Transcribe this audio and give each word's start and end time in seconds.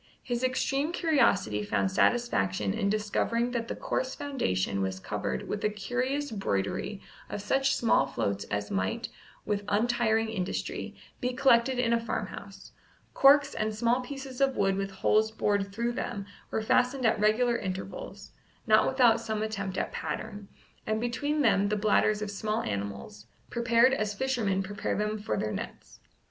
His 0.23 0.43
extreme 0.43 0.91
curiosity 0.91 1.61
found 1.61 1.91
satisfaction 1.91 2.73
in 2.73 2.89
discovering 2.89 3.51
that 3.51 3.67
the 3.67 3.75
coarse 3.75 4.15
foundation 4.15 4.81
was 4.81 4.99
covered 4.99 5.47
with 5.47 5.63
a 5.63 5.69
curious 5.69 6.31
broidery 6.31 6.99
of 7.29 7.39
such 7.43 7.75
small 7.75 8.07
floats 8.07 8.43
as 8.45 8.71
might, 8.71 9.09
with 9.45 9.63
untiring 9.67 10.27
industry, 10.29 10.95
be 11.19 11.33
collected 11.33 11.77
in 11.77 11.93
a 11.93 11.99
farmhouse: 11.99 12.71
corks 13.13 13.53
and 13.53 13.75
small 13.75 14.01
pieces 14.01 14.41
of 14.41 14.57
wood 14.57 14.75
with 14.75 14.89
holes 14.89 15.29
bored 15.29 15.71
through 15.71 15.91
them 15.91 16.25
were 16.49 16.63
fastened 16.63 17.05
at 17.05 17.19
regular 17.19 17.55
intervals, 17.59 18.31
not 18.65 18.87
without 18.87 19.21
some 19.21 19.43
attempt 19.43 19.77
at 19.77 19.91
pattern, 19.91 20.47
and 20.87 20.99
between 20.99 21.43
them 21.43 21.69
the 21.69 21.77
bladders 21.77 22.23
of 22.23 22.31
smaller 22.31 22.65
animals, 22.65 23.27
prepared 23.51 23.93
as 23.93 24.15
fishermen 24.15 24.63
prepare 24.63 24.97
them 24.97 25.19
for 25.19 25.37
their 25.37 25.51
nets. 25.51 25.99